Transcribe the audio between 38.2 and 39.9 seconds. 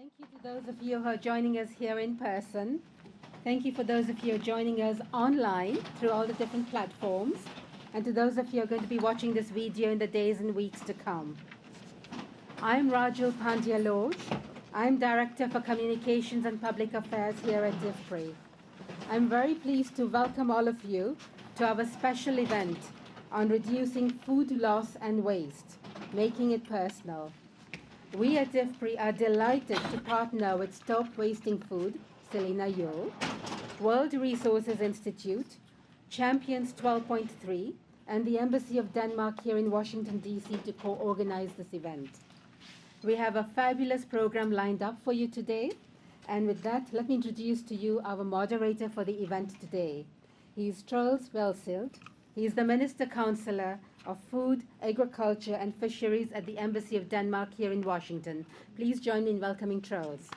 the Embassy of Denmark here in